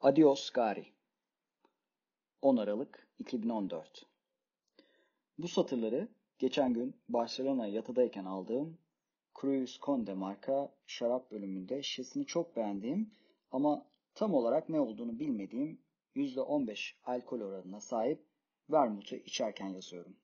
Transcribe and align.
Adios 0.00 0.50
Gari 0.50 0.86
10 2.42 2.56
Aralık 2.56 3.08
2014 3.18 4.06
Bu 5.38 5.48
satırları 5.48 6.08
geçen 6.38 6.74
gün 6.74 6.96
Barcelona 7.08 7.66
yatıdayken 7.66 8.24
aldığım 8.24 8.78
Cruz 9.40 9.80
Conde 9.82 10.14
marka 10.14 10.74
şarap 10.86 11.30
bölümünde 11.30 11.82
şişesini 11.82 12.26
çok 12.26 12.56
beğendiğim 12.56 13.10
ama 13.50 13.86
tam 14.14 14.34
olarak 14.34 14.68
ne 14.68 14.80
olduğunu 14.80 15.18
bilmediğim 15.18 15.80
%15 16.16 16.94
alkol 17.04 17.40
oranına 17.40 17.80
sahip 17.80 18.24
vermut'u 18.70 19.16
içerken 19.16 19.68
yazıyorum. 19.68 20.16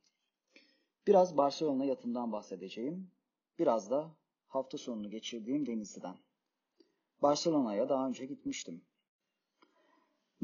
Biraz 1.07 1.37
Barcelona 1.37 1.85
yatından 1.85 2.33
bahsedeceğim. 2.33 3.11
Biraz 3.59 3.91
da 3.91 4.11
hafta 4.47 4.79
sonunu 4.79 5.11
geçirdiğim 5.11 5.67
Denizli'den. 5.67 6.17
Barcelona'ya 7.23 7.89
daha 7.89 8.09
önce 8.09 8.27
gitmiştim. 8.27 8.83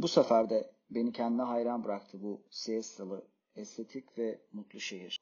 Bu 0.03 0.09
sefer 0.09 0.51
de 0.51 0.71
beni 0.91 1.13
kendine 1.13 1.43
hayran 1.43 1.85
bıraktı 1.85 2.23
bu 2.23 2.43
siestalı, 2.51 3.27
estetik 3.57 4.19
ve 4.19 4.41
mutlu 4.53 4.81
şehir. 4.81 5.21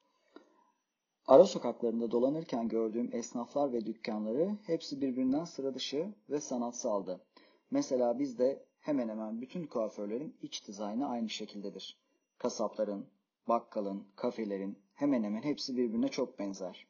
Ara 1.27 1.45
sokaklarında 1.45 2.11
dolanırken 2.11 2.67
gördüğüm 2.67 3.15
esnaflar 3.15 3.73
ve 3.73 3.85
dükkanları 3.85 4.57
hepsi 4.65 5.01
birbirinden 5.01 5.43
sıra 5.43 5.75
dışı 5.75 6.13
ve 6.29 6.39
sanatsaldı. 6.39 7.25
Mesela 7.71 8.19
bizde 8.19 8.65
hemen 8.79 9.09
hemen 9.09 9.41
bütün 9.41 9.67
kuaförlerin 9.67 10.37
iç 10.41 10.67
dizaynı 10.67 11.09
aynı 11.09 11.29
şekildedir. 11.29 11.97
Kasapların, 12.37 13.05
bakkalın, 13.47 14.07
kafelerin 14.15 14.79
hemen 14.93 15.23
hemen 15.23 15.43
hepsi 15.43 15.77
birbirine 15.77 16.07
çok 16.07 16.39
benzer. 16.39 16.87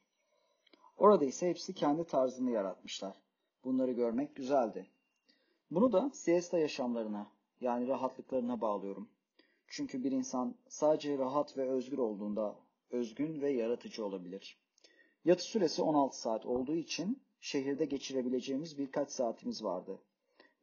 Orada 0.97 1.25
ise 1.25 1.49
hepsi 1.49 1.73
kendi 1.73 2.03
tarzını 2.03 2.51
yaratmışlar. 2.51 3.15
Bunları 3.63 3.91
görmek 3.91 4.35
güzeldi. 4.35 4.87
Bunu 5.71 5.91
da 5.91 6.11
siesta 6.13 6.59
yaşamlarına, 6.59 7.38
yani 7.61 7.87
rahatlıklarına 7.87 8.61
bağlıyorum. 8.61 9.09
Çünkü 9.67 10.03
bir 10.03 10.11
insan 10.11 10.55
sadece 10.67 11.17
rahat 11.17 11.57
ve 11.57 11.69
özgür 11.69 11.97
olduğunda 11.97 12.55
özgün 12.91 13.41
ve 13.41 13.51
yaratıcı 13.51 14.05
olabilir. 14.05 14.57
Yatı 15.25 15.43
süresi 15.43 15.81
16 15.81 16.21
saat 16.21 16.45
olduğu 16.45 16.75
için 16.75 17.21
şehirde 17.39 17.85
geçirebileceğimiz 17.85 18.77
birkaç 18.77 19.09
saatimiz 19.11 19.63
vardı. 19.63 19.99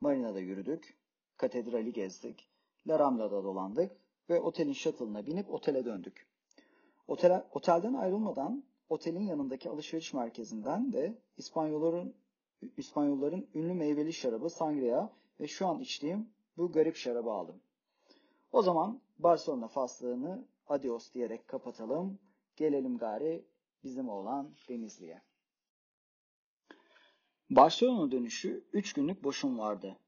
Marina'da 0.01 0.41
yürüdük, 0.41 0.97
katedrali 1.37 1.93
gezdik, 1.93 2.49
La 2.87 2.99
Rambla'da 2.99 3.45
dolandık 3.45 3.93
ve 4.31 4.41
otelin 4.41 4.73
shuttle'ına 4.73 5.27
binip 5.27 5.51
otele 5.51 5.85
döndük. 5.85 6.27
Otel, 7.09 7.47
otelden 7.53 7.95
ayrılmadan 7.95 8.65
otelin 8.89 9.23
yanındaki 9.23 9.71
alışveriş 9.71 10.15
merkezinden 10.15 10.93
de 10.93 11.19
İspanyolların 11.37 12.15
İspanyolların 12.77 13.47
ünlü 13.55 13.75
meyveli 13.75 14.13
şarabı 14.13 14.51
sangria 14.51 15.11
ve 15.41 15.49
şu 15.49 15.67
an 15.67 15.81
içtiğim 15.81 16.29
bu 16.57 16.73
garip 16.73 16.97
şarabı 16.97 17.31
aldım. 17.31 17.63
O 18.53 18.63
zaman 18.63 19.01
Barcelona 19.19 19.69
faslığını 19.69 20.49
adios 20.67 21.13
diyerek 21.13 21.49
kapatalım. 21.49 22.19
Gelelim 22.57 22.99
gari 22.99 23.45
bizim 23.85 24.09
olan 24.09 24.55
Denizli'ye. 24.69 25.23
Barcelona 27.51 28.11
dönüşü 28.11 28.65
3 28.73 28.93
günlük 28.93 29.25
boşum 29.25 29.59
vardı. 29.59 29.99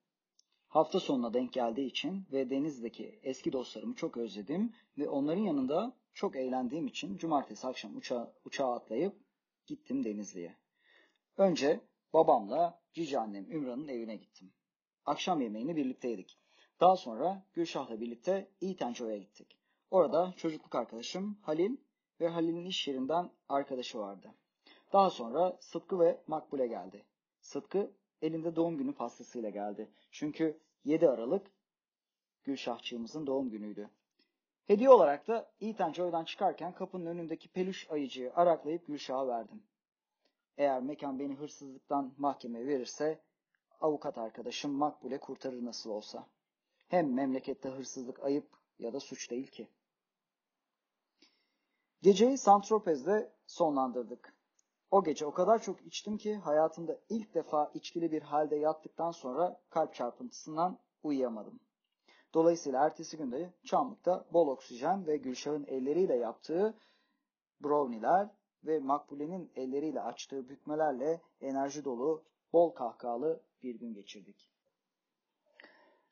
Hafta 0.68 1.00
sonuna 1.00 1.34
denk 1.34 1.52
geldiği 1.52 1.86
için 1.86 2.26
ve 2.32 2.50
Deniz'deki 2.50 3.20
eski 3.22 3.52
dostlarımı 3.52 3.94
çok 3.94 4.16
özledim 4.16 4.72
ve 4.98 5.08
onların 5.08 5.42
yanında 5.42 5.96
çok 6.12 6.36
eğlendiğim 6.36 6.86
için 6.86 7.16
cumartesi 7.18 7.66
akşam 7.66 7.96
uçağa, 7.96 8.32
uçağa 8.44 8.74
atlayıp 8.74 9.16
gittim 9.66 10.04
Denizli'ye. 10.04 10.56
Önce 11.36 11.80
babamla 12.12 12.82
cici 12.92 13.18
annem 13.18 13.52
Ümran'ın 13.52 13.88
evine 13.88 14.16
gittim. 14.16 14.52
Akşam 15.08 15.40
yemeğini 15.40 15.76
birlikte 15.76 16.08
yedik. 16.08 16.38
Daha 16.80 16.96
sonra 16.96 17.42
Gülşah'la 17.54 18.00
birlikte 18.00 18.48
İtenco'ya 18.60 19.16
gittik. 19.16 19.58
Orada 19.90 20.34
çocukluk 20.36 20.74
arkadaşım 20.74 21.38
Halil 21.42 21.76
ve 22.20 22.28
Halil'in 22.28 22.64
iş 22.64 22.88
yerinden 22.88 23.30
arkadaşı 23.48 23.98
vardı. 23.98 24.34
Daha 24.92 25.10
sonra 25.10 25.56
Sıtkı 25.60 26.00
ve 26.00 26.20
Makbule 26.26 26.66
geldi. 26.66 27.04
Sıtkı 27.40 27.90
elinde 28.22 28.56
doğum 28.56 28.78
günü 28.78 28.94
pastasıyla 28.94 29.50
geldi. 29.50 29.90
Çünkü 30.10 30.60
7 30.84 31.08
Aralık 31.08 31.46
Gülşahçığımızın 32.44 33.26
doğum 33.26 33.50
günüydü. 33.50 33.90
Hediye 34.66 34.90
olarak 34.90 35.28
da 35.28 35.50
İtenco'dan 35.60 36.24
çıkarken 36.24 36.74
kapının 36.74 37.06
önündeki 37.06 37.48
peluş 37.48 37.90
ayıcıyı 37.90 38.32
araklayıp 38.34 38.86
Gülşah'a 38.86 39.28
verdim. 39.28 39.62
Eğer 40.58 40.82
mekan 40.82 41.18
beni 41.18 41.34
hırsızlıktan 41.34 42.14
mahkemeye 42.18 42.66
verirse 42.66 43.27
avukat 43.80 44.18
arkadaşım 44.18 44.70
Makbule 44.70 45.20
kurtarır 45.20 45.64
nasıl 45.64 45.90
olsa. 45.90 46.26
Hem 46.88 47.14
memlekette 47.14 47.68
hırsızlık 47.68 48.20
ayıp 48.20 48.48
ya 48.78 48.92
da 48.92 49.00
suç 49.00 49.30
değil 49.30 49.46
ki. 49.46 49.68
Geceyi 52.02 52.38
Santropez'de 52.38 53.32
sonlandırdık. 53.46 54.34
O 54.90 55.04
gece 55.04 55.26
o 55.26 55.32
kadar 55.32 55.62
çok 55.62 55.86
içtim 55.86 56.16
ki 56.16 56.36
hayatımda 56.36 56.98
ilk 57.08 57.34
defa 57.34 57.70
içkili 57.74 58.12
bir 58.12 58.22
halde 58.22 58.56
yattıktan 58.56 59.10
sonra 59.10 59.60
kalp 59.70 59.94
çarpıntısından 59.94 60.78
uyuyamadım. 61.02 61.60
Dolayısıyla 62.34 62.84
ertesi 62.84 63.16
günde 63.16 63.52
Çamlık'ta 63.64 64.24
bol 64.32 64.48
oksijen 64.48 65.06
ve 65.06 65.16
Gülşah'ın 65.16 65.64
elleriyle 65.64 66.16
yaptığı 66.16 66.78
brownie'ler 67.60 68.28
ve 68.64 68.78
Makbule'nin 68.78 69.52
elleriyle 69.56 70.00
açtığı 70.00 70.48
bükmelerle 70.48 71.22
enerji 71.40 71.84
dolu, 71.84 72.24
bol 72.52 72.70
kahkahalı 72.70 73.42
bir 73.62 73.74
gün 73.74 73.94
geçirdik. 73.94 74.50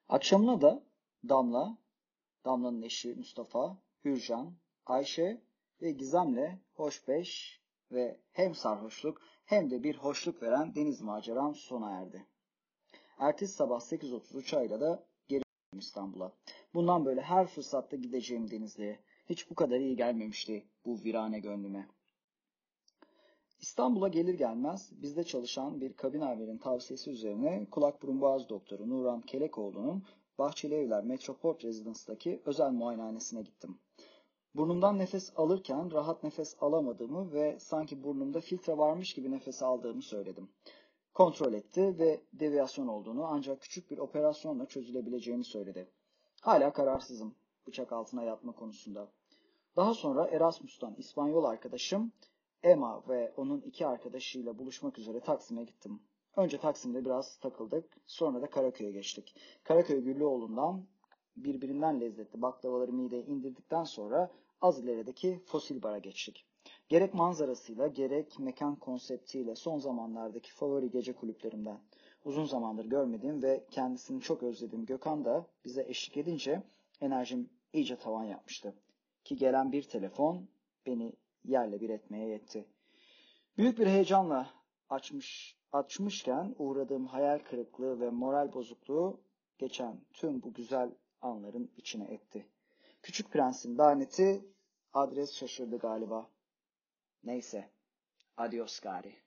Akşamına 0.09 0.61
da 0.61 0.83
Damla, 1.29 1.79
Damla'nın 2.45 2.83
eşi 2.83 3.15
Mustafa, 3.15 3.79
Hürcan, 4.05 4.57
Ayşe 4.87 5.43
ve 5.83 5.93
Gizem'le 5.93 6.61
hoşbeş 6.75 7.61
ve 7.93 8.21
hem 8.33 8.55
sarhoşluk 8.55 9.23
hem 9.45 9.71
de 9.71 9.83
bir 9.83 9.97
hoşluk 9.97 10.43
veren 10.43 10.75
deniz 10.75 11.01
maceram 11.01 11.55
sona 11.55 12.01
erdi. 12.01 12.27
Ertesi 13.19 13.55
sabah 13.55 13.81
8.30 13.81 14.37
uçağıyla 14.37 14.81
da 14.81 15.07
geri 15.29 15.43
İstanbul'a. 15.79 16.33
Bundan 16.75 17.05
böyle 17.05 17.21
her 17.21 17.47
fırsatta 17.47 17.97
gideceğim 17.97 18.51
Denizli'ye. 18.51 19.01
Hiç 19.29 19.51
bu 19.51 19.55
kadar 19.55 19.81
iyi 19.81 19.97
gelmemişti 19.97 20.69
bu 20.85 21.05
virane 21.05 21.39
gönlüme. 21.41 21.89
İstanbul'a 23.67 24.09
gelir 24.09 24.35
gelmez 24.35 24.93
bizde 24.93 25.25
çalışan 25.25 25.81
bir 25.81 25.93
kabin 25.93 26.21
amirinin 26.21 26.59
tavsiyesi 26.59 27.11
üzerine 27.11 27.67
kulak 27.71 28.03
burun 28.03 28.21
boğaz 28.21 28.49
doktoru 28.49 28.89
Nuran 28.89 29.21
Kelekoğlu'nun 29.21 30.05
Bahçeli 30.39 30.75
Evler 30.75 31.05
Metroport 31.05 31.65
Residence'daki 31.65 32.43
özel 32.45 32.71
muayenehanesine 32.71 33.43
gittim. 33.43 33.79
Burnumdan 34.55 34.99
nefes 34.99 35.33
alırken 35.37 35.93
rahat 35.93 36.23
nefes 36.23 36.57
alamadığımı 36.61 37.33
ve 37.33 37.57
sanki 37.61 38.03
burnumda 38.03 38.41
filtre 38.41 38.79
varmış 38.79 39.15
gibi 39.15 39.31
nefes 39.31 39.63
aldığımı 39.63 40.03
söyledim. 40.03 40.49
Kontrol 41.15 41.53
etti 41.53 41.99
ve 41.99 42.21
deviyasyon 42.33 42.87
olduğunu 42.87 43.25
ancak 43.25 43.61
küçük 43.61 43.91
bir 43.91 43.99
operasyonla 43.99 44.67
çözülebileceğini 44.67 45.45
söyledi. 45.45 45.89
Hala 46.41 46.73
kararsızım 46.73 47.35
bıçak 47.67 47.93
altına 47.93 48.23
yatma 48.23 48.53
konusunda. 48.53 49.09
Daha 49.77 49.95
sonra 49.95 50.27
Erasmus'tan 50.27 50.95
İspanyol 50.99 51.45
arkadaşım 51.45 52.13
Emma 52.67 53.03
ve 53.09 53.33
onun 53.37 53.61
iki 53.61 53.87
arkadaşıyla 53.87 54.59
buluşmak 54.59 54.99
üzere 54.99 55.21
Taksim'e 55.21 55.65
gittim. 55.65 56.01
Önce 56.37 56.59
Taksim'de 56.59 57.05
biraz 57.05 57.37
takıldık, 57.37 57.97
sonra 58.07 58.43
da 58.43 58.51
Karaköy'e 58.51 58.91
geçtik. 58.91 59.35
Karaköy 59.65 60.01
Güllüoğlu'ndan 60.01 60.87
birbirinden 61.37 62.01
lezzetli 62.01 62.43
baklavaları 62.43 62.93
mideye 62.93 63.23
indirdikten 63.23 63.85
sonra 63.85 64.31
az 64.61 64.79
ilerideki 64.79 65.43
fosil 65.47 65.83
bara 65.83 65.99
geçtik. 65.99 66.47
Gerek 66.89 67.15
manzarasıyla 67.15 67.87
gerek 67.87 68.39
mekan 68.39 68.77
konseptiyle 68.77 69.55
son 69.55 69.79
zamanlardaki 69.79 70.53
favori 70.53 70.91
gece 70.91 71.13
kulüplerimden. 71.13 71.79
Uzun 72.25 72.45
zamandır 72.45 72.85
görmediğim 72.85 73.43
ve 73.43 73.67
kendisini 73.71 74.21
çok 74.21 74.43
özlediğim 74.43 74.87
Gökhan 74.87 75.25
da 75.25 75.47
bize 75.65 75.85
eşlik 75.89 76.17
edince 76.17 76.63
enerjim 77.01 77.51
iyice 77.73 77.97
tavan 77.97 78.25
yapmıştı. 78.25 78.75
Ki 79.25 79.37
gelen 79.37 79.73
bir 79.73 79.83
telefon 79.83 80.49
beni 80.87 81.13
yerle 81.47 81.81
bir 81.81 81.91
etmeye 81.91 82.29
yetti. 82.29 82.69
Büyük 83.59 83.79
bir 83.79 83.87
heyecanla 83.87 84.51
açmış, 84.89 85.59
açmışken 85.73 86.55
uğradığım 86.59 87.07
hayal 87.07 87.39
kırıklığı 87.39 88.01
ve 88.01 88.11
moral 88.11 88.53
bozukluğu 88.53 89.21
geçen 89.59 90.01
tüm 90.13 90.43
bu 90.43 90.55
güzel 90.55 90.91
anların 91.21 91.73
içine 91.77 92.05
etti. 92.05 92.47
Küçük 93.03 93.31
Prens'in 93.31 93.79
laneti 93.79 94.45
adres 94.93 95.35
şaşırdı 95.35 95.79
galiba. 95.79 96.31
Neyse. 97.25 97.71
Adios 98.37 98.81
gari. 98.81 99.26